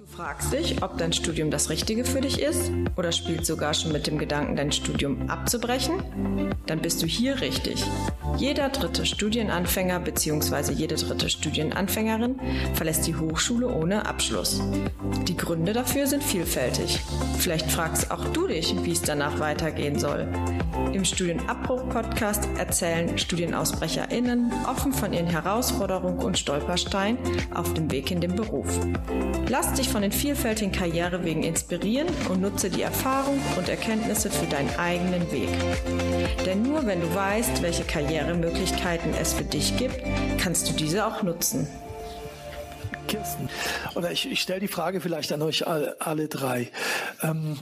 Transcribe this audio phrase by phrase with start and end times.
[0.00, 3.92] Du fragst dich, ob dein Studium das Richtige für dich ist oder spielst sogar schon
[3.92, 6.02] mit dem Gedanken, dein Studium abzubrechen?
[6.64, 7.84] Dann bist du hier richtig.
[8.38, 10.72] Jeder dritte Studienanfänger bzw.
[10.72, 12.40] jede dritte Studienanfängerin
[12.72, 14.62] verlässt die Hochschule ohne Abschluss.
[15.28, 17.00] Die Gründe dafür sind vielfältig.
[17.36, 20.26] Vielleicht fragst auch du dich, wie es danach weitergehen soll.
[20.94, 27.18] Im Studienabbruch-Podcast erzählen StudienausbrecherInnen offen von ihren Herausforderungen und Stolpersteinen
[27.54, 28.66] auf dem Weg in den Beruf.
[29.48, 34.70] Lass dich von den vielfältigen Karrierewegen inspirieren und nutze die Erfahrung und Erkenntnisse für deinen
[34.78, 35.48] eigenen Weg.
[36.46, 40.00] Denn nur wenn du weißt, welche Karrieremöglichkeiten es für dich gibt,
[40.38, 41.66] kannst du diese auch nutzen.
[43.08, 43.48] Kirsten,
[43.96, 46.70] oder ich, ich stelle die Frage vielleicht an euch alle, alle drei.
[47.22, 47.58] Ähm,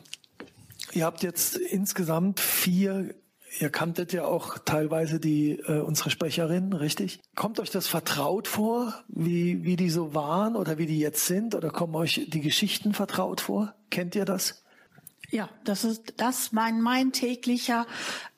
[0.92, 3.14] ihr habt jetzt insgesamt vier
[3.60, 7.20] Ihr kanntet ja auch teilweise die äh, unsere Sprecherin, richtig?
[7.34, 11.54] Kommt euch das vertraut vor, wie wie die so waren oder wie die jetzt sind
[11.54, 13.74] oder kommen euch die Geschichten vertraut vor?
[13.90, 14.62] Kennt ihr das?
[15.30, 17.86] Ja, das ist das mein mein täglicher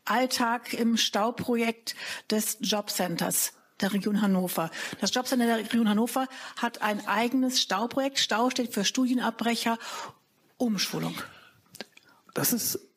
[0.06, 1.96] Alltag im Stauprojekt
[2.30, 4.70] des Jobcenters der Region Hannover.
[5.00, 8.18] Das Jobcenter der Region Hannover hat ein eigenes Stauprojekt.
[8.18, 9.78] Stau steht für Studienabbrecher,
[10.56, 11.14] Umschulung.
[12.34, 12.89] Das ist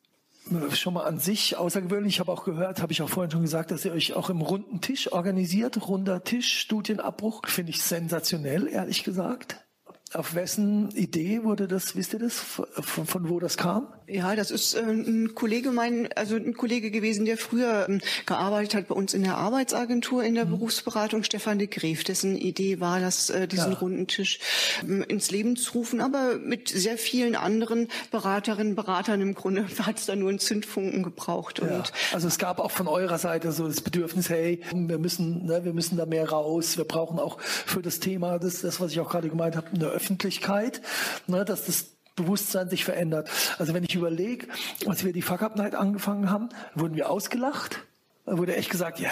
[0.73, 2.15] schon mal an sich außergewöhnlich.
[2.15, 4.41] Ich habe auch gehört, habe ich auch vorhin schon gesagt, dass ihr euch auch im
[4.41, 5.87] runden Tisch organisiert.
[5.87, 7.41] Runder Tisch, Studienabbruch.
[7.47, 9.65] Finde ich sensationell, ehrlich gesagt.
[10.13, 13.87] Auf wessen Idee wurde das, wisst ihr das, von, von wo das kam?
[14.07, 18.75] Ja, das ist äh, ein Kollege mein, also ein Kollege gewesen, der früher ähm, gearbeitet
[18.75, 20.51] hat bei uns in der Arbeitsagentur in der mhm.
[20.51, 23.77] Berufsberatung, Stefan de Greef, dessen Idee war, das, äh, diesen ja.
[23.79, 24.39] runden Tisch
[24.83, 29.97] ähm, ins Leben zu rufen, aber mit sehr vielen anderen Beraterinnen, Beratern im Grunde hat
[29.97, 31.59] es da nur einen Zündfunken gebraucht.
[31.59, 31.83] Ja.
[32.13, 35.73] Also es gab auch von eurer Seite so das Bedürfnis, hey, wir müssen, ne, wir
[35.73, 39.09] müssen da mehr raus, wir brauchen auch für das Thema, das, das was ich auch
[39.09, 40.81] gerade gemeint habe, eine Öffentlichkeit,
[41.27, 43.29] ne, dass das Bewusstsein sich verändert.
[43.57, 44.47] Also wenn ich überlege,
[44.85, 47.79] als wir die Fuck Up Night angefangen haben, wurden wir ausgelacht.
[48.25, 49.09] Da wurde echt gesagt, ja,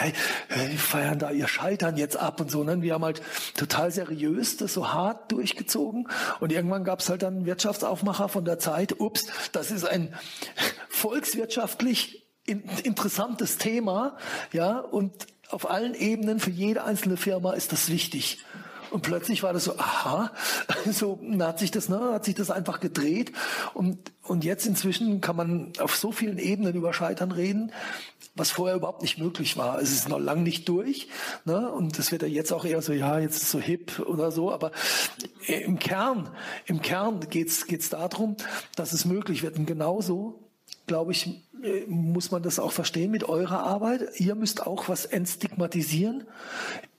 [0.71, 2.63] die feiern da ihr Scheitern jetzt ab und so.
[2.63, 2.81] Ne?
[2.81, 3.21] Wir haben halt
[3.57, 6.07] total seriös das so hart durchgezogen.
[6.39, 8.99] Und irgendwann gab es halt dann einen Wirtschaftsaufmacher von der Zeit.
[8.99, 10.13] Ups, das ist ein
[10.89, 14.17] volkswirtschaftlich interessantes Thema.
[14.53, 18.39] Ja, und auf allen Ebenen für jede einzelne Firma ist das wichtig.
[18.91, 20.31] Und plötzlich war das so, aha,
[20.91, 23.31] so hat sich das, ne, hat sich das einfach gedreht.
[23.73, 27.71] Und, und jetzt inzwischen kann man auf so vielen Ebenen über Scheitern reden,
[28.35, 29.81] was vorher überhaupt nicht möglich war.
[29.81, 31.07] Es ist noch lang nicht durch.
[31.45, 31.71] Ne?
[31.71, 34.31] Und das wird ja jetzt auch eher so, ja, jetzt ist es so hip oder
[34.31, 34.51] so.
[34.51, 34.71] Aber
[35.47, 36.29] im Kern,
[36.65, 38.35] im Kern geht's geht's darum,
[38.75, 39.57] dass es möglich wird.
[39.57, 40.50] Und genauso
[40.87, 44.19] glaube ich, äh, muss man das auch verstehen mit eurer Arbeit.
[44.19, 46.25] Ihr müsst auch was entstigmatisieren.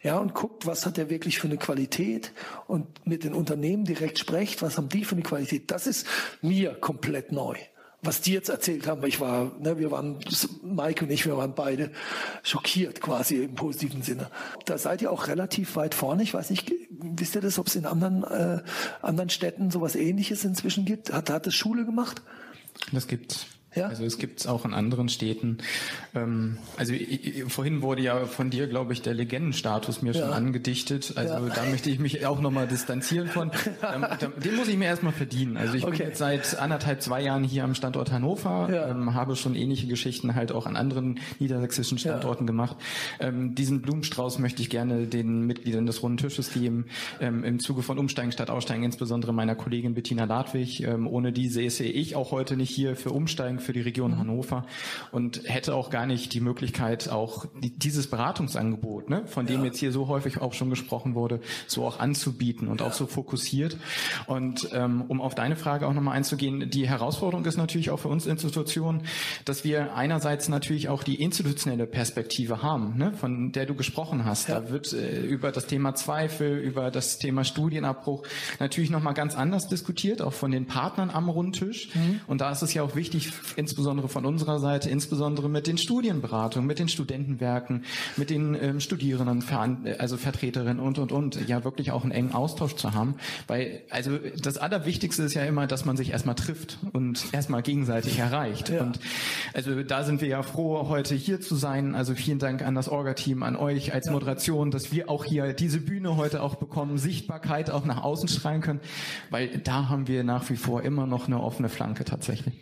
[0.02, 2.32] Ja, und guckt, was hat der wirklich für eine Qualität
[2.66, 5.70] und mit den Unternehmen direkt sprecht, was haben die für eine Qualität.
[5.70, 6.06] Das ist
[6.40, 7.56] mir komplett neu.
[8.04, 10.18] Was die jetzt erzählt haben, ich war, ne, wir waren,
[10.64, 11.92] Mike und ich, wir waren beide
[12.42, 14.28] schockiert quasi im positiven Sinne.
[14.64, 16.24] Da seid ihr auch relativ weit vorne.
[16.24, 18.60] Ich weiß nicht, wisst ihr das, ob es in anderen, äh,
[19.02, 21.12] anderen Städten sowas ähnliches inzwischen gibt?
[21.12, 22.22] Hat, hat es Schule gemacht?
[22.90, 23.46] Das gibt's.
[23.74, 23.86] Ja?
[23.86, 25.58] Also es gibt es auch in anderen Städten.
[26.14, 26.94] Ähm, also
[27.48, 30.22] vorhin wurde ja von dir, glaube ich, der Legendenstatus mir ja.
[30.22, 31.14] schon angedichtet.
[31.16, 31.54] Also ja.
[31.54, 33.50] da möchte ich mich auch nochmal distanzieren von.
[33.82, 34.06] Ähm,
[34.42, 35.56] den muss ich mir erstmal verdienen.
[35.56, 35.98] Also ich okay.
[35.98, 40.34] bin jetzt seit anderthalb, zwei Jahren hier am Standort Hannover, ähm, habe schon ähnliche Geschichten
[40.34, 42.76] halt auch an anderen niedersächsischen Standorten gemacht.
[43.18, 46.86] Ähm, diesen Blumenstrauß möchte ich gerne den Mitgliedern des Runden Tisches geben,
[47.20, 50.80] ähm, im Zuge von Umsteigen statt Aussteigen, insbesondere meiner Kollegin Bettina Ladwig.
[50.82, 54.18] Ähm, ohne die sehe ich auch heute nicht hier für Umsteigen für die Region mhm.
[54.18, 54.66] Hannover
[55.10, 59.66] und hätte auch gar nicht die Möglichkeit, auch dieses Beratungsangebot, ne, von dem ja.
[59.66, 62.86] jetzt hier so häufig auch schon gesprochen wurde, so auch anzubieten und ja.
[62.86, 63.76] auch so fokussiert.
[64.26, 68.08] Und ähm, um auf deine Frage auch nochmal einzugehen, die Herausforderung ist natürlich auch für
[68.08, 69.02] uns Institutionen,
[69.44, 74.48] dass wir einerseits natürlich auch die institutionelle Perspektive haben, ne, von der du gesprochen hast.
[74.48, 74.60] Ja.
[74.60, 78.24] Da wird äh, über das Thema Zweifel, über das Thema Studienabbruch
[78.58, 81.94] natürlich nochmal ganz anders diskutiert, auch von den Partnern am Rundtisch.
[81.94, 82.20] Mhm.
[82.26, 86.66] Und da ist es ja auch wichtig, insbesondere von unserer Seite, insbesondere mit den Studienberatungen,
[86.66, 87.84] mit den Studentenwerken,
[88.16, 89.44] mit den ähm, Studierenden,
[89.98, 93.14] also Vertreterinnen und, und, und, ja wirklich auch einen engen Austausch zu haben.
[93.46, 98.18] Weil, also das Allerwichtigste ist ja immer, dass man sich erstmal trifft und erstmal gegenseitig
[98.18, 98.68] erreicht.
[98.68, 98.82] Ja.
[98.82, 99.00] Und
[99.54, 101.94] also da sind wir ja froh, heute hier zu sein.
[101.94, 105.80] Also vielen Dank an das Orga-Team, an euch als Moderation, dass wir auch hier diese
[105.80, 108.80] Bühne heute auch bekommen, Sichtbarkeit auch nach außen strahlen können,
[109.30, 112.54] weil da haben wir nach wie vor immer noch eine offene Flanke tatsächlich.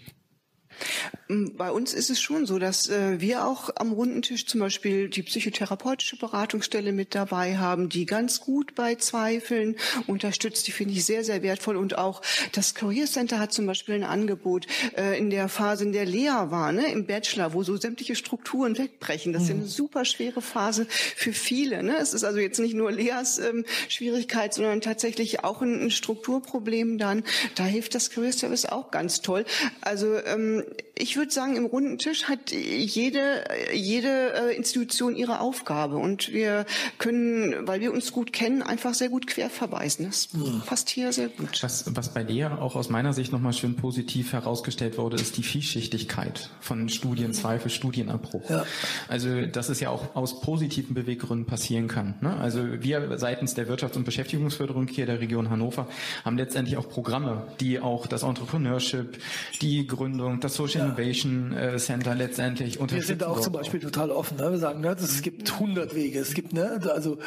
[1.29, 4.61] Ähm, bei uns ist es schon so, dass äh, wir auch am runden Tisch zum
[4.61, 10.67] Beispiel die psychotherapeutische Beratungsstelle mit dabei haben, die ganz gut bei Zweifeln unterstützt.
[10.67, 11.77] Die finde ich sehr, sehr wertvoll.
[11.77, 12.23] Und auch
[12.53, 14.67] das Career Center hat zum Beispiel ein Angebot
[14.97, 18.77] äh, in der Phase, in der Lea war, ne, im Bachelor, wo so sämtliche Strukturen
[18.77, 19.33] wegbrechen.
[19.33, 19.67] Das ist eine mhm.
[19.67, 21.83] super schwere Phase für viele.
[21.83, 21.97] Ne?
[21.99, 26.99] Es ist also jetzt nicht nur Leas ähm, Schwierigkeit, sondern tatsächlich auch ein, ein Strukturproblem
[26.99, 27.25] dann.
[27.55, 29.45] Da hilft das Career Service auch ganz toll.
[29.81, 30.65] Also ähm,
[31.01, 36.67] ich würde sagen, im runden Tisch hat jede, jede äh, Institution ihre Aufgabe und wir
[36.99, 40.07] können, weil wir uns gut kennen, einfach sehr gut querverweisen.
[40.07, 40.63] Das mhm.
[40.67, 41.63] passt hier sehr gut.
[41.63, 45.43] Was, was bei Lea auch aus meiner Sicht nochmal schön positiv herausgestellt wurde, ist die
[45.43, 48.49] Vielschichtigkeit von Studienzweifel, Studienabbruch.
[48.51, 48.65] Ja.
[49.09, 52.15] Also, dass es ja auch aus positiven Beweggründen passieren kann.
[52.21, 52.37] Ne?
[52.37, 55.89] Also wir seitens der Wirtschafts- und Beschäftigungsförderung hier der Region Hannover
[56.25, 59.19] haben letztendlich auch Programme, die auch das Entrepreneurship,
[59.63, 60.87] die Gründung, das Social ja.
[60.87, 63.09] Innovation äh, Center letztendlich unterstützen.
[63.09, 64.37] Wir sind auch zum Beispiel total offen.
[64.37, 64.51] Ne?
[64.51, 66.19] Wir sagen, ne, es gibt 100 Wege.
[66.19, 67.19] Es gibt, ne, also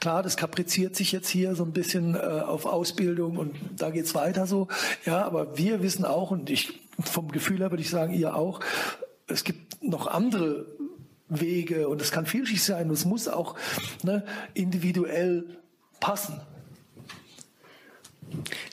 [0.00, 4.14] klar, das kapriziert sich jetzt hier so ein bisschen äh, auf Ausbildung und da geht's
[4.14, 4.68] weiter so.
[5.04, 8.60] Ja, aber wir wissen auch und ich vom Gefühl her würde ich sagen, ihr auch,
[9.28, 10.66] es gibt noch andere
[11.28, 13.54] Wege und es kann vielschichtig sein und es muss auch
[14.02, 15.46] ne, individuell
[16.00, 16.40] passen.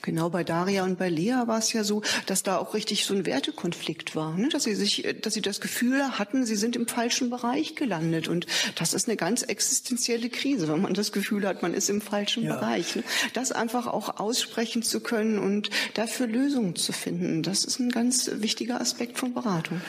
[0.01, 3.13] Genau, bei Daria und bei Lea war es ja so, dass da auch richtig so
[3.13, 4.49] ein Wertekonflikt war, ne?
[4.49, 8.45] dass sie sich, dass sie das Gefühl hatten, sie sind im falschen Bereich gelandet und
[8.75, 12.43] das ist eine ganz existenzielle Krise, wenn man das Gefühl hat, man ist im falschen
[12.43, 12.55] ja.
[12.55, 12.95] Bereich.
[12.95, 13.03] Ne?
[13.33, 18.29] Das einfach auch aussprechen zu können und dafür Lösungen zu finden, das ist ein ganz
[18.33, 19.81] wichtiger Aspekt von Beratung.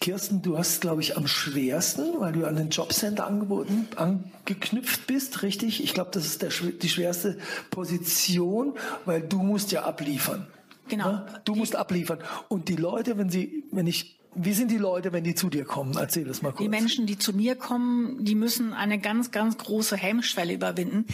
[0.00, 5.42] Kirsten, du hast, glaube ich, am schwersten, weil du an den Jobcenter angeboten, angeknüpft bist,
[5.42, 5.84] richtig?
[5.84, 7.38] Ich glaube, das ist der, die schwerste
[7.70, 8.74] Position,
[9.04, 10.46] weil du musst ja abliefern.
[10.88, 11.12] Genau.
[11.12, 11.26] Ne?
[11.44, 12.18] Du musst abliefern.
[12.48, 15.64] Und die Leute, wenn sie, wenn ich wie sind die Leute, wenn die zu dir
[15.64, 15.96] kommen?
[15.96, 16.62] Erzähl das mal kurz.
[16.62, 21.04] Die Menschen, die zu mir kommen, die müssen eine ganz, ganz große Hemmschwelle überwinden.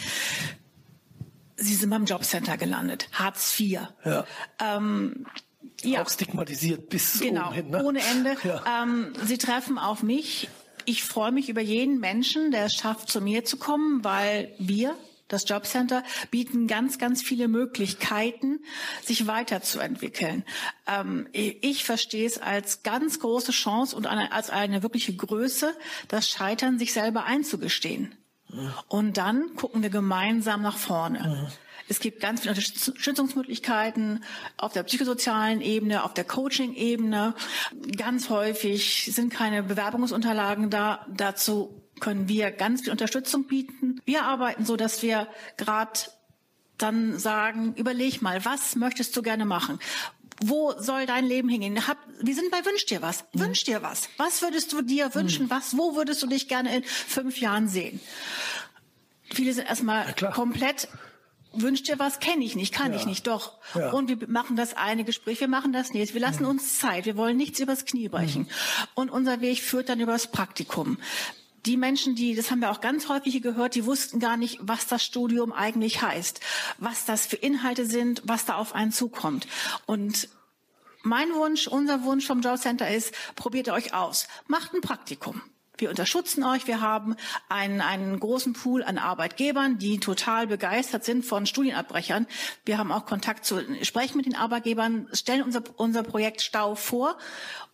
[1.57, 3.81] Sie sind beim Jobcenter gelandet, Hartz IV.
[4.05, 4.27] Ja.
[4.61, 5.25] Ähm,
[5.83, 6.03] ja.
[6.03, 7.71] auch stigmatisiert bis genau, hin.
[7.71, 7.85] Ne?
[7.85, 8.37] ohne Ende.
[8.45, 8.83] Ja.
[8.83, 10.49] Ähm, sie treffen auf mich.
[10.85, 14.97] Ich freue mich über jeden Menschen, der es schafft, zu mir zu kommen, weil wir,
[15.29, 18.61] das Jobcenter, bieten ganz, ganz viele Möglichkeiten,
[19.03, 20.45] sich weiterzuentwickeln.
[20.87, 25.77] Ähm, ich verstehe es als ganz große Chance und eine, als eine wirkliche Größe,
[26.07, 28.15] das Scheitern sich selber einzugestehen.
[28.49, 28.71] Mhm.
[28.87, 31.19] Und dann gucken wir gemeinsam nach vorne.
[31.19, 31.66] Mhm.
[31.89, 34.25] Es gibt ganz viele Unterstützungsmöglichkeiten
[34.57, 37.35] auf der psychosozialen Ebene, auf der Coaching-Ebene.
[37.97, 41.07] Ganz häufig sind keine Bewerbungsunterlagen da.
[41.09, 44.01] Dazu können wir ganz viel Unterstützung bieten.
[44.05, 46.01] Wir arbeiten so, dass wir gerade
[46.79, 49.79] dann sagen, überleg mal, was möchtest du gerne machen?
[50.43, 51.89] Wo soll dein Leben hingehen?
[51.89, 53.25] Hab, wir sind bei Wünsch dir was.
[53.33, 53.41] Mhm.
[53.41, 54.11] Wünsch dir was.
[54.19, 55.47] Was würdest du dir wünschen?
[55.47, 55.51] Mhm.
[55.51, 58.01] Was, wo würdest du dich gerne in fünf Jahren sehen?
[59.33, 60.89] Viele sind erstmal komplett
[61.63, 62.99] wünscht dir was, kenne ich nicht, kann ja.
[62.99, 63.55] ich nicht, doch.
[63.75, 63.91] Ja.
[63.91, 66.15] Und wir machen das eine Gespräch, wir machen das nächste.
[66.15, 66.51] Wir lassen mhm.
[66.51, 68.43] uns Zeit, wir wollen nichts übers Knie brechen.
[68.43, 68.49] Mhm.
[68.95, 70.99] Und unser Weg führt dann übers Praktikum.
[71.65, 74.87] Die Menschen, die, das haben wir auch ganz häufig gehört, die wussten gar nicht, was
[74.87, 76.41] das Studium eigentlich heißt,
[76.79, 79.49] was das für Inhalte sind, was da auf einen zukommt.
[79.85, 80.29] Und
[81.03, 85.43] mein Wunsch, unser Wunsch vom Job Center ist, probiert euch aus, macht ein Praktikum.
[85.79, 86.67] Wir unterstützen euch.
[86.67, 87.17] Wir haben
[87.49, 92.27] einen, einen großen Pool an Arbeitgebern, die total begeistert sind von Studienabbrechern.
[92.65, 97.19] Wir haben auch Kontakt zu, sprechen mit den Arbeitgebern, stellen unser, unser Projekt Stau vor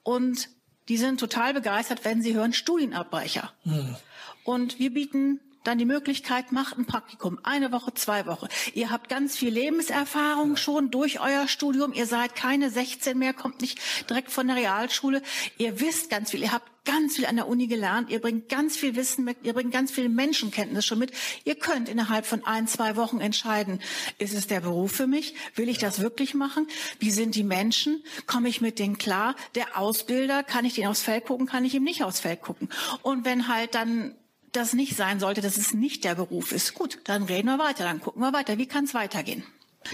[0.02, 0.48] und
[0.88, 3.52] die sind total begeistert, wenn sie hören Studienabbrecher.
[3.62, 3.96] Hm.
[4.44, 8.48] Und wir bieten dann die Möglichkeit, macht ein Praktikum, eine Woche, zwei Wochen.
[8.74, 11.92] Ihr habt ganz viel Lebenserfahrung schon durch euer Studium.
[11.92, 15.22] Ihr seid keine 16 mehr, kommt nicht direkt von der Realschule.
[15.58, 16.42] Ihr wisst ganz viel.
[16.42, 19.52] Ihr habt ganz viel an der Uni gelernt, ihr bringt ganz viel Wissen mit, ihr
[19.52, 21.12] bringt ganz viel Menschenkenntnis schon mit.
[21.44, 23.80] Ihr könnt innerhalb von ein, zwei Wochen entscheiden,
[24.18, 25.34] ist es der Beruf für mich?
[25.54, 26.66] Will ich das wirklich machen?
[26.98, 28.02] Wie sind die Menschen?
[28.26, 29.36] Komme ich mit denen klar?
[29.54, 32.68] Der Ausbilder, kann ich den aufs Feld gucken, kann ich ihm nicht aufs Feld gucken?
[33.02, 34.14] Und wenn halt dann
[34.52, 37.84] das nicht sein sollte, dass es nicht der Beruf ist, gut, dann reden wir weiter,
[37.84, 39.42] dann gucken wir weiter, wie kann es weitergehen?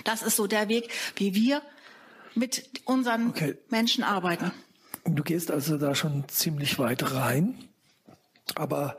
[0.05, 1.63] Das ist so der Weg, wie wir
[2.35, 3.57] mit unseren okay.
[3.71, 4.53] Menschen arbeiten.
[5.05, 7.55] Du gehst also da schon ziemlich weit rein,
[8.55, 8.97] aber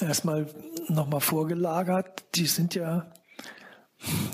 [0.00, 0.52] erstmal
[0.88, 3.10] nochmal vorgelagert, die sind ja,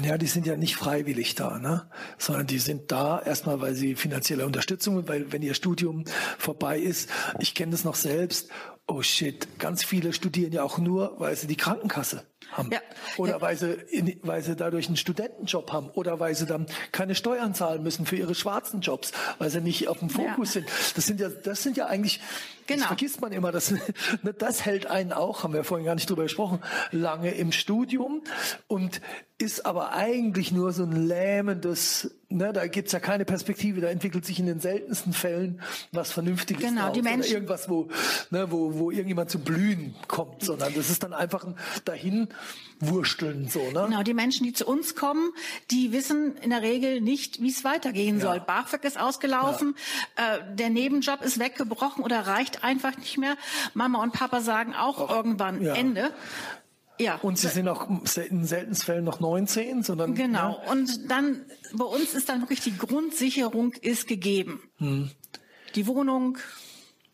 [0.03, 1.89] ja, die sind ja nicht freiwillig da, ne?
[2.19, 6.05] sondern die sind da erstmal, weil sie finanzielle Unterstützung, weil wenn ihr Studium
[6.39, 8.51] vorbei ist, ich kenne das noch selbst
[8.87, 12.71] oh shit, ganz viele studieren ja auch nur, weil sie die Krankenkasse haben.
[12.71, 12.81] Ja.
[13.17, 15.89] Oder weil sie, in, weil sie dadurch einen Studentenjob haben.
[15.91, 19.89] Oder weil sie dann keine Steuern zahlen müssen für ihre schwarzen Jobs, weil sie nicht
[19.89, 20.61] auf dem Fokus ja.
[20.61, 20.69] sind.
[20.97, 22.21] Das sind ja, das sind ja eigentlich,
[22.67, 22.81] genau.
[22.81, 23.73] das vergisst man immer, das,
[24.39, 26.61] das hält einen auch, haben wir vorhin gar nicht drüber gesprochen,
[26.91, 28.23] lange im Studium
[28.67, 29.01] und
[29.39, 34.25] ist aber eigentlich nur so ein lähmendes, ne, da gibt's ja keine Perspektive, da entwickelt
[34.25, 35.61] sich in den seltensten Fällen
[35.93, 37.21] was Vernünftiges genau, draus, die Menschen.
[37.21, 37.89] Oder irgendwas, wo,
[38.31, 42.29] ne, wo, wo irgendjemand zu blühen kommt, sondern das ist dann einfach ein dahin
[42.81, 43.87] wursteln so, ne?
[43.89, 45.31] Genau, die Menschen, die zu uns kommen,
[45.71, 48.23] die wissen in der Regel nicht, wie es weitergehen ja.
[48.23, 48.41] soll.
[48.41, 49.77] BAföG ist ausgelaufen,
[50.19, 50.37] ja.
[50.37, 53.37] äh, der Nebenjob ist weggebrochen oder reicht einfach nicht mehr.
[53.75, 55.75] Mama und Papa sagen auch, auch irgendwann ja.
[55.75, 56.13] Ende.
[56.99, 57.17] Ja.
[57.17, 60.15] Und sie sind auch in seltenen Fällen noch 19, sondern.
[60.15, 60.61] Genau.
[60.65, 60.71] Ja.
[60.71, 64.63] Und dann, bei uns ist dann wirklich die Grundsicherung ist gegeben.
[64.79, 65.11] Hm.
[65.75, 66.39] Die Wohnung,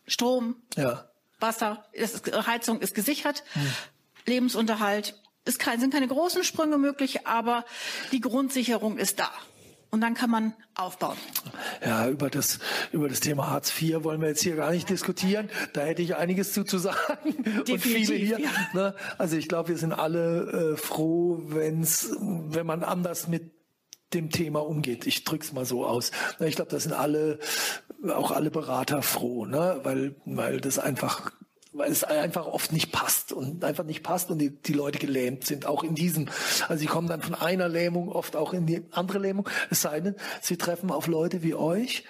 [0.05, 1.09] Strom, ja.
[1.39, 3.67] Wasser, ist, Heizung ist gesichert, hm.
[4.27, 5.19] Lebensunterhalt.
[5.43, 7.65] Es sind keine großen Sprünge möglich, aber
[8.11, 9.31] die Grundsicherung ist da
[9.91, 11.17] und dann kann man aufbauen.
[11.85, 12.59] Ja, über das,
[12.91, 15.49] über das Thema Hartz IV wollen wir jetzt hier gar nicht diskutieren.
[15.73, 16.97] Da hätte ich einiges zu, zu sagen.
[17.43, 18.39] Definitiv, und viele hier.
[18.39, 18.49] Ja.
[18.73, 18.95] Ne?
[19.17, 23.51] Also ich glaube, wir sind alle äh, froh, wenn's, wenn man anders mit
[24.13, 25.07] dem Thema umgeht.
[25.07, 26.11] Ich drück's mal so aus.
[26.39, 27.39] Ich glaube, da sind alle,
[28.13, 29.79] auch alle Berater froh, ne?
[29.83, 31.31] weil, weil das einfach
[31.73, 35.45] weil es einfach oft nicht passt und einfach nicht passt und die, die Leute gelähmt
[35.45, 36.27] sind, auch in diesem.
[36.67, 39.99] Also sie kommen dann von einer Lähmung oft auch in die andere Lähmung, es sei
[40.01, 42.05] denn, sie treffen auf Leute wie euch,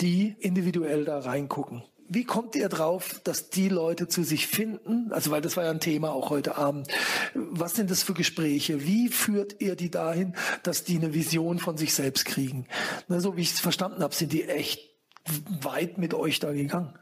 [0.00, 1.82] die individuell da reingucken.
[2.08, 5.10] Wie kommt ihr drauf, dass die Leute zu sich finden?
[5.10, 6.86] Also, weil das war ja ein Thema auch heute Abend.
[7.34, 8.86] Was sind das für Gespräche?
[8.86, 12.68] Wie führt ihr die dahin, dass die eine Vision von sich selbst kriegen?
[13.08, 14.88] Na, so wie ich es verstanden habe, sind die echt
[15.62, 16.96] weit mit euch da gegangen.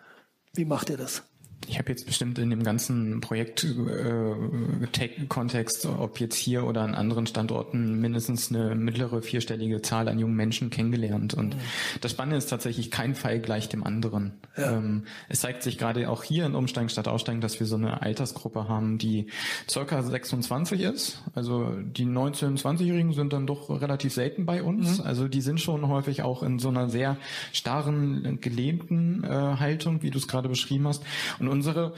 [0.54, 1.22] Wie macht ihr das?
[1.66, 7.26] Ich habe jetzt bestimmt in dem ganzen Projekt-Kontext, äh, ob jetzt hier oder an anderen
[7.26, 11.34] Standorten, mindestens eine mittlere vierstellige Zahl an jungen Menschen kennengelernt.
[11.34, 11.60] Und mhm.
[12.00, 14.32] das Spannende ist tatsächlich, kein Fall gleich dem anderen.
[14.56, 14.76] Ja.
[14.76, 18.02] Ähm, es zeigt sich gerade auch hier in Umsteigen statt Aussteigen, dass wir so eine
[18.02, 19.28] Altersgruppe haben, die
[19.68, 21.22] circa 26 ist.
[21.34, 24.98] Also die 19-, 20-Jährigen sind dann doch relativ selten bei uns.
[24.98, 25.06] Mhm.
[25.06, 27.16] Also die sind schon häufig auch in so einer sehr
[27.52, 31.02] starren, gelähmten äh, Haltung, wie du es gerade beschrieben hast.
[31.38, 31.92] Und unsere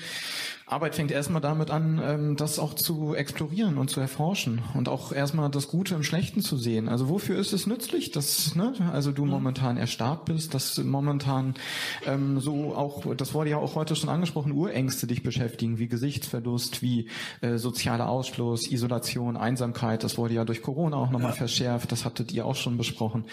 [0.69, 5.13] Arbeit fängt erstmal damit an, ähm, das auch zu explorieren und zu erforschen und auch
[5.13, 6.89] erstmal das Gute im Schlechten zu sehen.
[6.89, 9.31] Also wofür ist es nützlich, dass ne, also du mhm.
[9.31, 11.55] momentan erstarrt bist, dass momentan
[12.05, 16.83] ähm, so auch, das wurde ja auch heute schon angesprochen, Urängste dich beschäftigen, wie Gesichtsverlust,
[16.83, 17.11] wie
[17.43, 20.03] äh, sozialer Ausschluss, Isolation, Einsamkeit.
[20.03, 21.37] Das wurde ja durch Corona auch nochmal ja.
[21.37, 21.93] verschärft.
[21.93, 23.27] Das hattet ihr auch schon besprochen.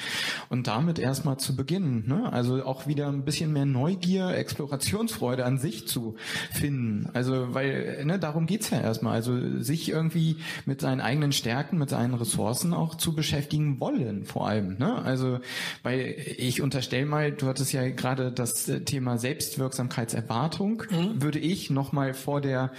[0.50, 2.32] Und damit erstmal zu beginnen, ne?
[2.32, 6.16] also auch wieder ein bisschen mehr Neugier, Explorationsfreude an sich zu
[6.52, 7.10] finden.
[7.12, 9.14] Also also, weil, ne, darum geht's ja erstmal.
[9.14, 14.48] Also sich irgendwie mit seinen eigenen Stärken, mit seinen Ressourcen auch zu beschäftigen wollen, vor
[14.48, 14.78] allem.
[14.78, 15.02] Ne?
[15.02, 15.40] Also,
[15.84, 21.22] weil ich unterstelle mal, du hattest ja gerade das Thema Selbstwirksamkeitserwartung, mhm.
[21.22, 22.72] würde ich nochmal vor der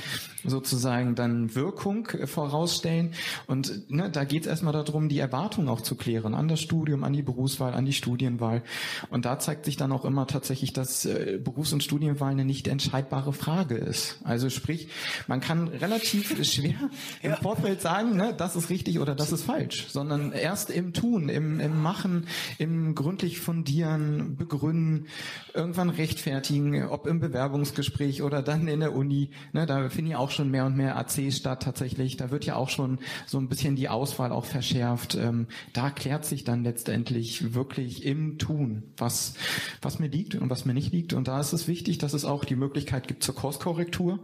[0.44, 3.14] sozusagen dann Wirkung vorausstellen.
[3.46, 7.14] Und ne, da geht's erstmal darum, die Erwartung auch zu klären an das Studium, an
[7.14, 8.62] die Berufswahl, an die Studienwahl.
[9.08, 12.68] Und da zeigt sich dann auch immer tatsächlich, dass äh, Berufs- und Studienwahl eine nicht
[12.68, 14.18] entscheidbare Frage ist.
[14.24, 14.88] Also sprich,
[15.26, 16.90] man kann relativ schwer
[17.22, 17.36] im ja.
[17.36, 21.60] Vorfeld sagen, ne, das ist richtig oder das ist falsch, sondern erst im Tun, im,
[21.60, 22.26] im Machen,
[22.58, 25.06] im gründlich fundieren, begründen,
[25.52, 29.30] irgendwann rechtfertigen, ob im Bewerbungsgespräch oder dann in der Uni.
[29.52, 32.16] Ne, da finde ich auch schon mehr und mehr AC statt tatsächlich.
[32.16, 35.14] Da wird ja auch schon so ein bisschen die Auswahl auch verschärft.
[35.14, 39.34] Ähm, da klärt sich dann letztendlich wirklich im Tun, was,
[39.82, 41.12] was mir liegt und was mir nicht liegt.
[41.12, 44.18] Und da ist es wichtig, dass es auch die Möglichkeit gibt zur Kurskorrektur.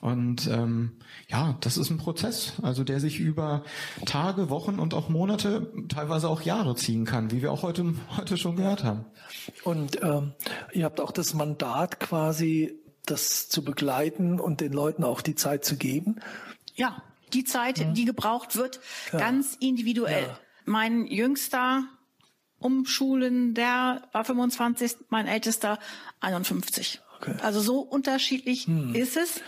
[0.00, 0.92] Und ähm,
[1.28, 3.64] ja, das ist ein Prozess, also der sich über
[4.06, 8.36] Tage, Wochen und auch Monate, teilweise auch Jahre ziehen kann, wie wir auch heute, heute
[8.36, 9.04] schon gehört haben.
[9.64, 10.32] Und ähm,
[10.72, 15.64] ihr habt auch das Mandat quasi, das zu begleiten und den Leuten auch die Zeit
[15.64, 16.16] zu geben.
[16.74, 17.02] Ja,
[17.32, 17.94] die Zeit, mhm.
[17.94, 18.80] die gebraucht wird,
[19.12, 19.18] ja.
[19.18, 20.24] ganz individuell.
[20.24, 20.38] Ja.
[20.64, 21.84] Mein jüngster
[22.58, 25.78] Umschulen, der war 25, mein ältester
[26.20, 27.00] 51.
[27.20, 27.34] Okay.
[27.42, 28.94] Also so unterschiedlich hm.
[28.94, 29.42] ist es.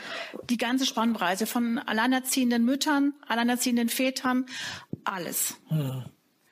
[0.51, 4.47] Die ganze Spannbreite von alleinerziehenden Müttern, alleinerziehenden Vätern,
[5.05, 5.57] alles.
[5.69, 6.05] Hm.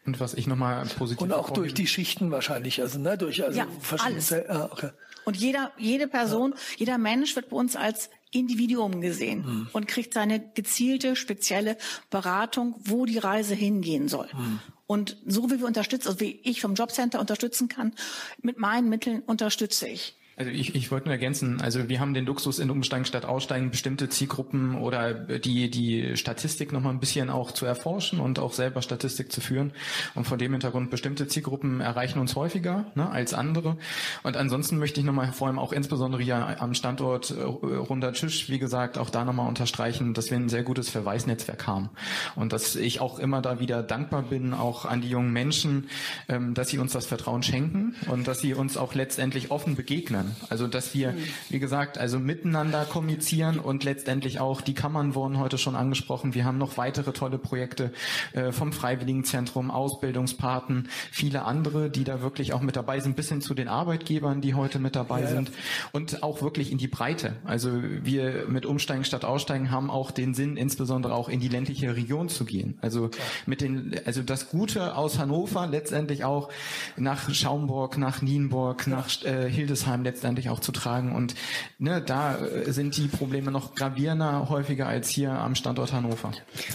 [0.06, 3.58] Und was ich nochmal positiv Und auch durch die Schichten wahrscheinlich, also ne, durch also
[3.58, 3.66] ja,
[3.98, 4.32] alles.
[4.32, 4.90] Ah, okay.
[5.26, 6.58] Und jeder, jede Person, ja.
[6.78, 9.68] jeder Mensch wird bei uns als Individuum gesehen hm.
[9.72, 11.76] und kriegt seine gezielte, spezielle
[12.08, 14.32] Beratung, wo die Reise hingehen soll.
[14.32, 14.60] Hm.
[14.86, 17.94] Und so wie wir unterstützen, also wie ich vom Jobcenter unterstützen kann,
[18.40, 20.16] mit meinen Mitteln unterstütze ich.
[20.40, 23.70] Also ich, ich wollte nur ergänzen, also wir haben den Luxus in Umsteigen statt Aussteigen
[23.70, 28.80] bestimmte Zielgruppen oder die, die Statistik nochmal ein bisschen auch zu erforschen und auch selber
[28.80, 29.72] Statistik zu führen.
[30.14, 33.76] Und von dem Hintergrund bestimmte Zielgruppen erreichen uns häufiger ne, als andere.
[34.22, 38.48] Und ansonsten möchte ich nochmal vor allem auch insbesondere hier am Standort äh, runder Tisch,
[38.48, 41.90] wie gesagt, auch da nochmal unterstreichen, dass wir ein sehr gutes Verweisnetzwerk haben.
[42.34, 45.90] Und dass ich auch immer da wieder dankbar bin, auch an die jungen Menschen,
[46.30, 50.29] ähm, dass sie uns das Vertrauen schenken und dass sie uns auch letztendlich offen begegnen.
[50.48, 51.14] Also dass wir,
[51.48, 56.34] wie gesagt, also miteinander kommunizieren und letztendlich auch die Kammern wurden heute schon angesprochen.
[56.34, 57.92] Wir haben noch weitere tolle Projekte
[58.32, 63.40] äh, vom Freiwilligenzentrum, Ausbildungspaten, viele andere, die da wirklich auch mit dabei sind, bis hin
[63.40, 65.28] zu den Arbeitgebern, die heute mit dabei ja.
[65.28, 65.50] sind
[65.92, 67.34] und auch wirklich in die Breite.
[67.44, 71.96] Also wir mit Umsteigen statt Aussteigen haben auch den Sinn, insbesondere auch in die ländliche
[71.96, 72.78] Region zu gehen.
[72.80, 73.10] Also
[73.46, 76.50] mit den, also das Gute aus Hannover letztendlich auch
[76.96, 81.14] nach Schaumburg, nach Nienburg, nach äh, Hildesheim letztendlich letztendlich auch zu tragen.
[81.14, 81.34] Und
[81.78, 86.32] ne, da äh, sind die Probleme noch gravierender häufiger als hier am Standort Hannover.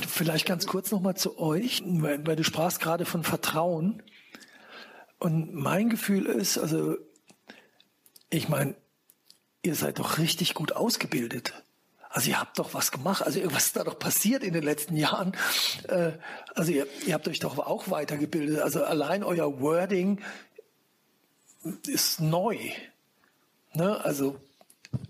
[0.08, 4.02] Vielleicht ganz kurz nochmal zu euch, weil, weil du sprachst gerade von Vertrauen.
[5.20, 6.96] Und mein Gefühl ist, also
[8.32, 8.76] ich meine,
[9.62, 11.54] ihr seid doch richtig gut ausgebildet.
[12.10, 14.98] Also ihr habt doch was gemacht, also irgendwas ist da doch passiert in den letzten
[14.98, 15.34] Jahren.
[15.88, 16.14] Äh,
[16.56, 18.60] also ihr, ihr habt euch doch auch weitergebildet.
[18.60, 20.20] Also allein euer Wording
[21.86, 22.58] ist neu.
[23.76, 24.04] Ne?
[24.04, 24.36] Also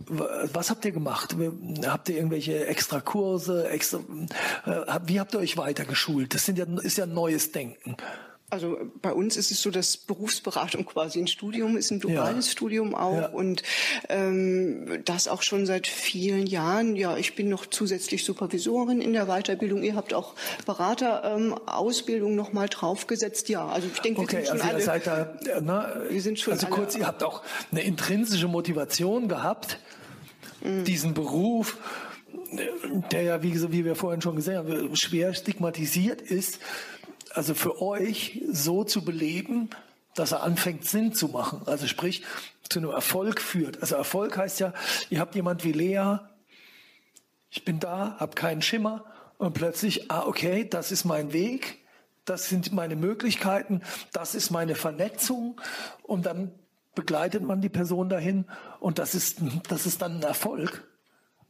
[0.08, 1.36] was habt ihr gemacht?
[1.86, 3.70] Habt ihr irgendwelche extra Kurse?
[3.70, 4.00] Extra,
[4.66, 6.34] äh, wie habt ihr euch weitergeschult?
[6.34, 7.96] Das sind ja, ist ja neues Denken.
[8.52, 12.52] Also bei uns ist es so, dass Berufsberatung quasi ein Studium ist, ein duales ja.
[12.52, 13.28] Studium auch ja.
[13.28, 13.64] und
[14.08, 16.96] ähm, das auch schon seit vielen Jahren.
[16.96, 19.82] Ja, ich bin noch zusätzlich Supervisorin in der Weiterbildung.
[19.82, 20.36] Ihr habt auch
[20.66, 23.50] Beraterausbildung ähm, noch mal draufgesetzt.
[23.50, 25.04] Ja, also ich denke, okay, wir sind schon also alle.
[25.04, 29.28] Seid da, ne, wir sind schon also alle, kurz, ihr habt auch eine intrinsische Motivation
[29.28, 29.80] gehabt,
[30.64, 30.84] mhm.
[30.84, 31.78] diesen Beruf
[33.12, 36.60] der ja, wie, wie wir vorhin schon gesehen haben, schwer stigmatisiert ist,
[37.36, 39.70] also für euch so zu beleben,
[40.16, 41.62] dass er anfängt Sinn zu machen.
[41.66, 42.24] Also sprich,
[42.70, 43.82] zu einem Erfolg führt.
[43.82, 44.74] Also Erfolg heißt ja,
[45.10, 46.18] ihr habt jemand wie Lea,
[47.50, 49.06] ich bin da, habe keinen Schimmer
[49.38, 51.86] und plötzlich, ah okay, das ist mein Weg,
[52.26, 53.82] das sind meine Möglichkeiten,
[54.14, 55.62] das ist meine Vernetzung
[56.04, 56.52] und dann
[56.96, 58.46] begleitet man die Person dahin
[58.80, 60.88] und das ist, das ist dann ein Erfolg.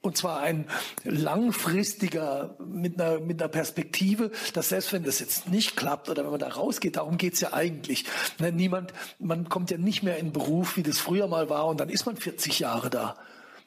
[0.05, 0.67] Und zwar ein
[1.03, 6.29] langfristiger, mit einer, mit einer Perspektive, dass selbst wenn das jetzt nicht klappt oder wenn
[6.29, 8.05] man da rausgeht, darum geht's ja eigentlich.
[8.37, 11.79] Ne, niemand, man kommt ja nicht mehr in Beruf, wie das früher mal war, und
[11.79, 13.15] dann ist man 40 Jahre da.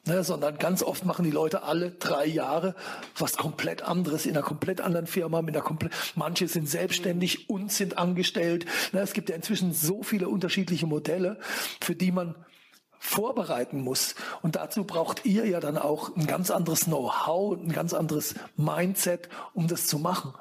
[0.05, 2.73] Ne, sondern ganz oft machen die Leute alle drei Jahre
[3.17, 7.73] was komplett anderes in einer komplett anderen Firma, mit einer komplett, manche sind selbstständig und
[7.73, 8.65] sind angestellt.
[8.93, 11.37] Ne, es gibt ja inzwischen so viele unterschiedliche Modelle,
[11.81, 12.35] für die man
[12.99, 14.15] vorbereiten muss.
[14.41, 19.29] Und dazu braucht ihr ja dann auch ein ganz anderes Know-how, ein ganz anderes Mindset,
[19.53, 20.33] um das zu machen.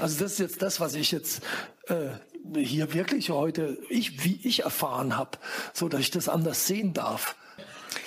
[0.00, 1.42] Also das ist jetzt das, was ich jetzt
[1.86, 2.10] äh,
[2.56, 5.38] hier wirklich heute, ich, wie ich erfahren habe,
[5.72, 7.36] so dass ich das anders sehen darf.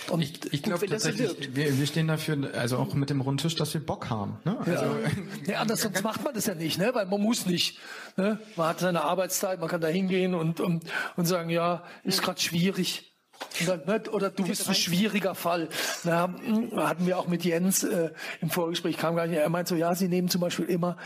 [0.10, 3.74] Und ich, ich glaube tatsächlich, wir, wir stehen dafür, also auch mit dem Rundtisch, dass
[3.74, 4.38] wir Bock haben.
[4.44, 4.58] Ne?
[4.60, 4.72] Also,
[5.46, 5.54] ja.
[5.54, 6.92] ja, anders sonst macht man das ja nicht, ne?
[6.94, 7.80] weil man muss nicht.
[8.18, 8.40] Ne?
[8.56, 10.84] Man hat seine Arbeitszeit, man kann da hingehen und, und,
[11.16, 13.13] und sagen, ja, ist gerade schwierig.
[14.12, 15.70] Oder du bist ein schwieriger Fall.
[16.04, 19.38] Na, hm, hatten wir auch mit Jens äh, im Vorgespräch, kam gar nicht.
[19.38, 20.98] Er meint so, ja, sie nehmen zum Beispiel immer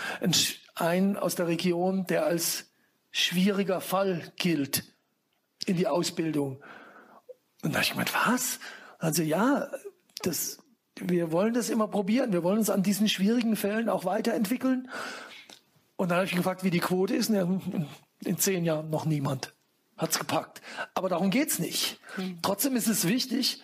[0.76, 2.71] einen aus der Region, der als
[3.12, 4.84] schwieriger Fall gilt
[5.65, 6.62] in die Ausbildung.
[7.63, 8.60] Und da habe ich gemeint, was?
[9.00, 9.67] Also ja,
[10.21, 10.60] das,
[10.95, 12.32] wir wollen das immer probieren.
[12.32, 14.89] Wir wollen uns an diesen schwierigen Fällen auch weiterentwickeln.
[15.95, 17.30] Und dann habe ich gefragt, wie die Quote ist.
[17.30, 17.88] In,
[18.23, 19.57] in zehn Jahren noch niemand
[19.98, 20.62] hat's gepackt.
[20.94, 22.00] Aber darum geht's nicht.
[22.18, 22.40] Mhm.
[22.42, 23.64] Trotzdem ist es wichtig,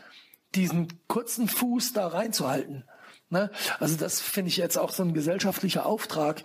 [0.55, 2.83] diesen kurzen Fuß da reinzuhalten.
[3.29, 3.49] Ne?
[3.79, 6.43] Also das finde ich jetzt auch so ein gesellschaftlicher Auftrag,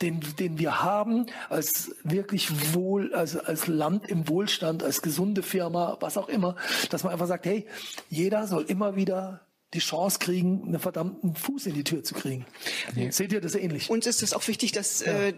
[0.00, 5.96] den, den wir haben als wirklich wohl, also als Land im Wohlstand, als gesunde Firma,
[6.00, 6.56] was auch immer,
[6.90, 7.66] dass man einfach sagt, hey,
[8.10, 9.40] jeder soll immer wieder
[9.74, 12.46] die Chance kriegen, einen verdammten Fuß in die Tür zu kriegen.
[12.94, 13.10] Ja.
[13.10, 13.90] Seht ihr das ähnlich?
[13.90, 15.12] Uns ist es auch wichtig, dass ja.
[15.12, 15.34] äh,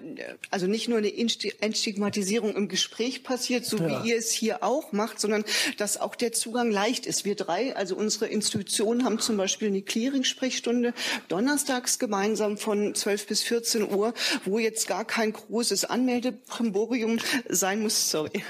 [0.50, 4.04] also nicht nur eine Entstigmatisierung im Gespräch passiert, so ja.
[4.04, 5.44] wie ihr es hier auch macht, sondern
[5.78, 7.24] dass auch der Zugang leicht ist.
[7.24, 10.92] Wir drei, also unsere Institutionen haben zum Beispiel eine Clearing-Sprechstunde
[11.28, 14.12] donnerstags gemeinsam von 12 bis 14 Uhr,
[14.44, 17.18] wo jetzt gar kein großes Anmeldeprimborium
[17.48, 18.44] sein muss, sorry,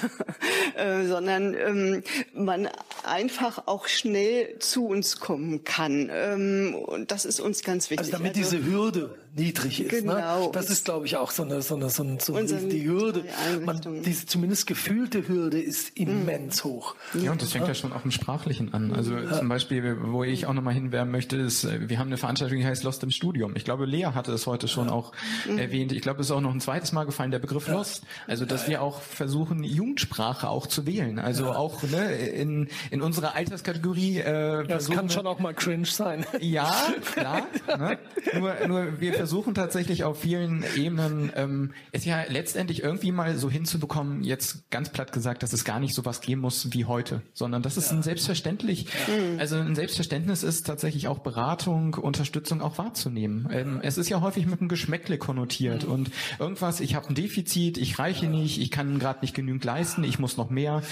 [0.76, 2.68] äh, sondern ähm, man
[3.02, 6.10] einfach auch schnell zu uns kommen kann.
[6.12, 7.98] Ähm, und das ist uns ganz wichtig.
[7.98, 9.92] Also damit also, diese Hürde niedrig ist.
[10.04, 10.14] Ne?
[10.14, 10.46] Genau.
[10.46, 10.50] Ne?
[10.52, 13.24] Das ist, glaube ich, auch so eine, so eine, so eine, so eine die Hürde.
[13.64, 16.68] Man, diese zumindest gefühlte Hürde ist immens mhm.
[16.68, 16.96] hoch.
[17.14, 18.92] Ja, und das fängt ja schon auch im Sprachlichen an.
[18.92, 19.38] Also ja.
[19.38, 22.82] zum Beispiel, wo ich auch nochmal hinwerben möchte, ist, wir haben eine Veranstaltung, die heißt
[22.84, 23.54] Lost im Studium.
[23.56, 24.92] Ich glaube, Lea hatte es heute schon ja.
[24.92, 25.12] auch
[25.48, 25.58] mhm.
[25.58, 25.92] erwähnt.
[25.92, 27.74] Ich glaube, es ist auch noch ein zweites Mal gefallen, der Begriff ja.
[27.74, 28.04] Lost.
[28.26, 31.18] Also, dass wir auch versuchen, Jugendsprache auch zu wählen.
[31.18, 34.18] Also auch ne, in, in unserer Alterskategorie.
[34.18, 36.24] Äh, das kann schon auch mal cringe sein.
[36.40, 36.74] Ja,
[37.12, 37.46] klar.
[37.66, 37.98] ne?
[38.34, 43.50] Nur, nur wir versuchen tatsächlich auf vielen Ebenen ähm, es ja letztendlich irgendwie mal so
[43.50, 47.22] hinzubekommen, jetzt ganz platt gesagt, dass es gar nicht so was geben muss wie heute,
[47.34, 47.96] sondern dass es ja.
[47.96, 49.38] ein selbstverständlich, ja.
[49.38, 53.48] also ein Selbstverständnis ist tatsächlich auch Beratung, Unterstützung auch wahrzunehmen.
[53.50, 55.92] Ähm, es ist ja häufig mit einem Geschmäckle konnotiert mhm.
[55.92, 60.04] und irgendwas, ich habe ein Defizit, ich reiche nicht, ich kann gerade nicht genügend leisten,
[60.04, 60.82] ich muss noch mehr.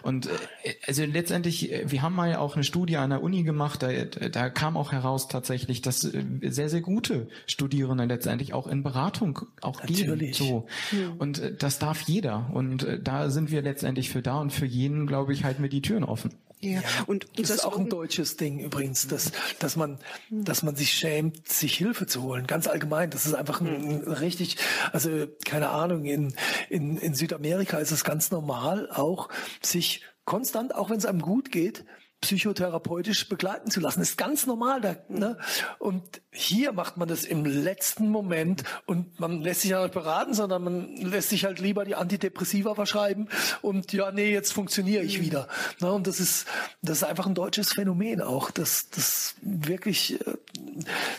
[0.00, 0.30] Und äh,
[0.86, 4.48] also letztendlich, äh, wir haben mal auch eine Studie an der Uni gemacht, da, da
[4.48, 9.80] kam auch heraus tatsächlich, dass äh, sehr, sehr gute Studierende letztendlich auch in Beratung auch
[9.82, 10.38] Natürlich.
[10.38, 10.48] gehen.
[10.48, 10.66] So.
[10.96, 11.16] Mhm.
[11.18, 12.50] Und das darf jeder.
[12.52, 15.82] Und da sind wir letztendlich für da und für jeden, glaube ich, halten wir die
[15.82, 16.34] Türen offen.
[16.64, 19.98] Ja, und, und das, das ist auch ein deutsches Ding übrigens, dass, dass man,
[20.30, 22.46] dass man sich schämt, sich Hilfe zu holen.
[22.46, 23.10] Ganz allgemein.
[23.10, 24.58] Das ist einfach ein, ein richtig,
[24.92, 26.34] also keine Ahnung, in,
[26.70, 29.28] in, in Südamerika ist es ganz normal auch,
[29.60, 31.84] sich konstant, auch wenn es einem gut geht,
[32.22, 34.00] psychotherapeutisch begleiten zu lassen.
[34.00, 34.80] Das ist ganz normal.
[34.80, 35.36] Da, ne?
[35.78, 40.32] Und hier macht man das im letzten Moment und man lässt sich ja nicht beraten,
[40.32, 43.28] sondern man lässt sich halt lieber die Antidepressiva verschreiben
[43.60, 45.48] und ja, nee, jetzt funktioniere ich wieder.
[45.80, 45.92] Ne?
[45.92, 46.46] Und das ist,
[46.80, 50.34] das ist einfach ein deutsches Phänomen auch, das, das wirklich, äh,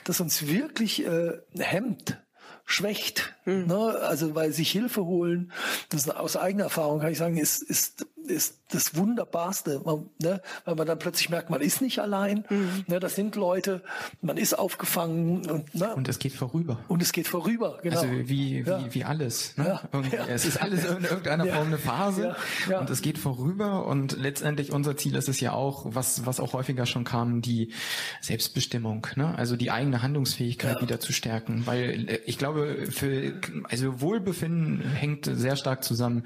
[0.05, 2.17] das uns wirklich äh, hemmt
[2.65, 3.35] schwächt.
[3.43, 3.67] Hm.
[3.67, 3.75] Ne?
[3.75, 5.51] Also weil sich Hilfe holen,
[5.89, 10.75] das aus eigener Erfahrung kann ich sagen, ist, ist ist das Wunderbarste, man, ne, weil
[10.75, 12.85] man dann plötzlich merkt, man ist nicht allein, mhm.
[12.87, 13.83] ne, das sind Leute,
[14.21, 18.01] man ist aufgefangen und ne, und es geht vorüber und es geht vorüber, genau.
[18.01, 18.93] Also wie wie, ja.
[18.93, 19.79] wie alles, ne?
[19.93, 20.01] ja.
[20.11, 20.25] Ja.
[20.27, 22.35] es ist alles in irgendeiner Form eine Phase
[22.79, 26.53] und es geht vorüber und letztendlich unser Ziel ist es ja auch, was was auch
[26.53, 27.73] häufiger schon kam, die
[28.21, 29.35] Selbstbestimmung, ne?
[29.37, 33.33] also die eigene Handlungsfähigkeit wieder zu stärken, weil äh, ich glaube für
[33.69, 36.25] also Wohlbefinden hängt sehr stark zusammen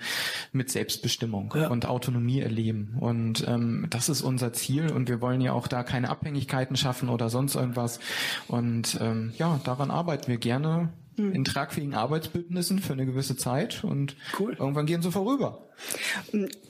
[0.51, 2.97] mit Selbstbestimmung und Autonomie erleben.
[2.99, 7.09] Und ähm, das ist unser Ziel und wir wollen ja auch da keine Abhängigkeiten schaffen
[7.09, 7.99] oder sonst irgendwas.
[8.47, 11.33] Und ähm, ja, daran arbeiten wir gerne hm.
[11.33, 14.55] in tragfähigen Arbeitsbündnissen für eine gewisse Zeit und cool.
[14.59, 15.66] irgendwann gehen sie vorüber.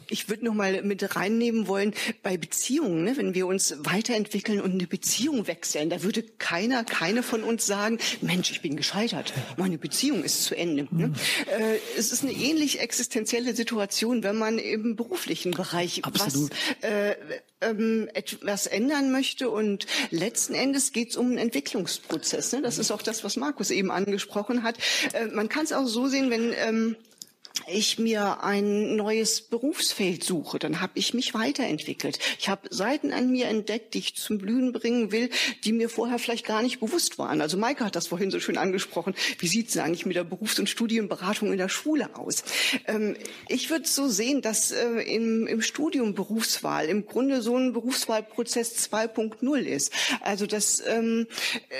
[0.10, 1.94] Ich würde noch mal mit reinnehmen wollen
[2.24, 3.18] bei Beziehungen, ne?
[3.18, 8.00] wenn wir uns weiterentwickeln und eine Beziehung wechseln, da würde keiner, keine von uns sagen,
[8.22, 10.88] Mensch, ich bin gescheitert, meine Beziehung ist zu Ende.
[10.92, 11.08] Ne?
[11.08, 11.16] Mhm.
[11.48, 16.52] Äh, es ist eine ähnlich existenzielle Situation, wenn man im beruflichen Bereich Absolut.
[16.82, 17.16] was äh,
[17.62, 22.54] ähm, etwas ändern möchte und letzten Endes geht es um einen Entwicklungsprozess.
[22.54, 22.62] Ne?
[22.62, 24.78] Das ist auch das, was Markus eben angesprochen hat.
[25.14, 26.96] Äh, man kann es auch so sehen, wenn ähm,
[27.68, 32.20] ich mir ein neues Berufsfeld suche, dann habe ich mich weiterentwickelt.
[32.40, 35.30] Ich habe Seiten an mir entdeckt, die ich zum Blühen bringen will,
[35.64, 37.42] die mir vorher vielleicht gar nicht bewusst waren.
[37.42, 39.16] Also Maike hat das vorhin so schön angesprochen.
[39.40, 42.44] Wie sieht es eigentlich mit der Berufs- und Studienberatung in der Schule aus?
[42.88, 43.16] Ähm,
[43.48, 48.90] ich würde so sehen, dass äh, im, im Studium Berufswahl im Grunde so ein Berufswahlprozess
[48.90, 49.92] 2.0 ist.
[50.22, 51.28] Also dass ähm,
[51.70, 51.76] äh,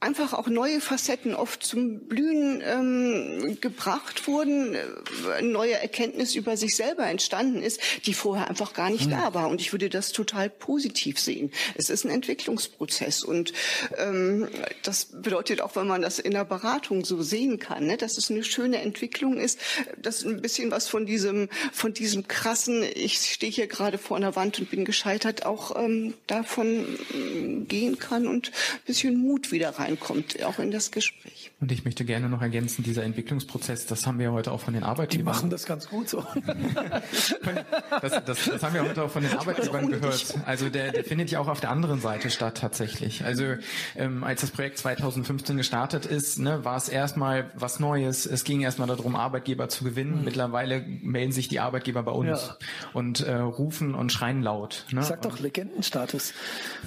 [0.00, 6.76] einfach auch neue Facetten oft zum Blühen ähm, gebracht wurden, äh, neue Erkenntnis über sich
[6.76, 9.12] selber entstanden ist, die vorher einfach gar nicht mhm.
[9.12, 9.48] da war.
[9.48, 11.50] Und ich würde das total positiv sehen.
[11.76, 13.52] Es ist ein Entwicklungsprozess und
[13.96, 14.48] ähm,
[14.82, 18.30] das bedeutet auch, wenn man das in der Beratung so sehen kann, ne, dass es
[18.30, 19.58] eine schöne Entwicklung ist,
[19.96, 24.36] dass ein bisschen was von diesem von diesem krassen, ich stehe hier gerade vor einer
[24.36, 29.70] Wand und bin gescheitert, auch ähm, davon ähm, gehen kann und ein bisschen Mut wieder
[29.70, 31.45] rein reinkommt, auch in das Gespräch.
[31.58, 34.82] Und ich möchte gerne noch ergänzen, dieser Entwicklungsprozess, das haben wir heute auch von den
[34.82, 35.24] Arbeitgebern.
[35.32, 36.22] Die machen das ganz gut so.
[38.02, 40.34] das, das, das haben wir heute auch von den Arbeitgebern gehört.
[40.44, 43.24] Also der, der findet ja auch auf der anderen Seite statt tatsächlich.
[43.24, 43.54] Also
[43.96, 48.26] ähm, als das Projekt 2015 gestartet ist, ne, war es erstmal was Neues.
[48.26, 50.18] Es ging erstmal darum, Arbeitgeber zu gewinnen.
[50.18, 50.24] Mhm.
[50.24, 52.56] Mittlerweile melden sich die Arbeitgeber bei uns ja.
[52.92, 54.84] und äh, rufen und schreien laut.
[54.90, 55.02] Ne?
[55.02, 56.34] Sag doch Legendenstatus.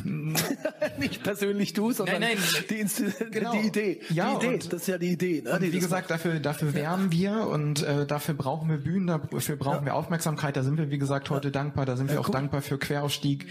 [0.99, 3.53] Nicht persönlich du, sondern nein, nein, die, genau.
[3.53, 4.01] die Idee.
[4.09, 4.58] Ja, die Idee.
[4.67, 5.41] Das ist ja die Idee.
[5.41, 5.57] Ne?
[5.61, 9.85] wie gesagt, dafür, dafür werben wir und äh, dafür brauchen wir Bühnen, dafür brauchen ja.
[9.85, 10.55] wir Aufmerksamkeit.
[10.57, 11.51] Da sind wir, wie gesagt, heute ja.
[11.51, 11.85] dankbar.
[11.85, 12.33] Da sind wir auch cool.
[12.33, 13.47] dankbar für Queraufstieg,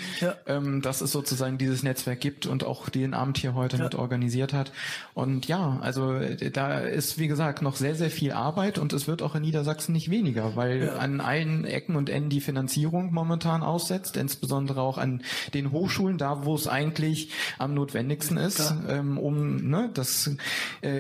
[0.46, 4.52] ähm, dass es sozusagen dieses Netzwerk gibt und auch den Abend hier heute mit organisiert
[4.52, 4.72] hat.
[5.14, 9.06] Und ja, also äh, da ist, wie gesagt, noch sehr, sehr viel Arbeit und es
[9.06, 13.62] wird auch in Niedersachsen nicht weniger, weil an allen Ecken und Enden die Finanzierung momentan
[13.62, 15.22] aussetzt, insbesondere auch an
[15.54, 20.30] den Hochschulen, da wo es eigentlich am notwendigsten ist, ähm, um ne, das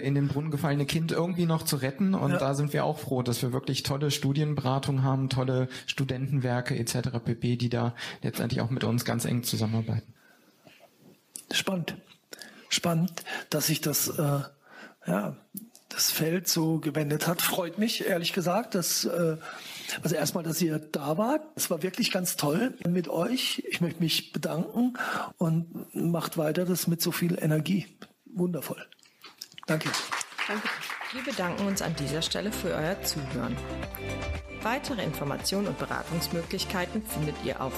[0.02, 2.14] äh, in den Brunnen gefallene Kind irgendwie noch zu retten.
[2.14, 2.38] Und ja.
[2.38, 7.10] da sind wir auch froh, dass wir wirklich tolle Studienberatung haben, tolle Studentenwerke etc.
[7.24, 10.14] pp, die da letztendlich auch mit uns ganz eng zusammenarbeiten.
[11.50, 11.96] Spannend.
[12.68, 14.40] Spannend, dass sich das äh,
[15.06, 15.36] ja,
[15.88, 17.40] das Feld so gewendet hat.
[17.40, 19.36] Freut mich, ehrlich gesagt, dass äh,
[20.02, 21.42] also erstmal, dass ihr da wart.
[21.56, 23.64] Es war wirklich ganz toll mit euch.
[23.70, 24.94] Ich möchte mich bedanken
[25.38, 27.86] und macht weiter das mit so viel Energie.
[28.26, 28.84] Wundervoll.
[29.68, 29.90] Danke.
[30.48, 30.68] Danke.
[31.12, 33.54] Wir bedanken uns an dieser Stelle für euer Zuhören.
[34.62, 37.74] Weitere Informationen und Beratungsmöglichkeiten findet ihr auf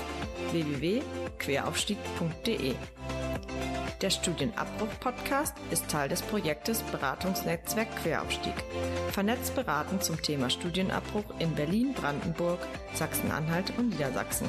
[0.52, 2.74] www.queraufstieg.de.
[4.00, 8.54] Der Studienabbruch-Podcast ist Teil des Projektes Beratungsnetzwerk Queraufstieg.
[9.12, 12.60] Vernetzt beraten zum Thema Studienabbruch in Berlin, Brandenburg,
[12.94, 14.48] Sachsen-Anhalt und Niedersachsen.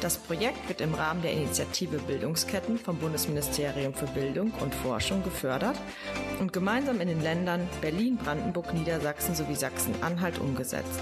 [0.00, 5.76] Das Projekt wird im Rahmen der Initiative Bildungsketten vom Bundesministerium für Bildung und Forschung gefördert
[6.38, 11.00] und gemeinsam in den Ländern Berlin, Brandenburg, Niedersachsen sowie Sachsen-Anhalt umgesetzt.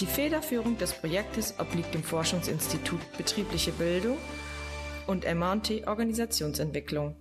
[0.00, 4.16] Die Federführung des Projektes obliegt dem Forschungsinstitut Betriebliche Bildung
[5.06, 7.14] und MT Organisationsentwicklung.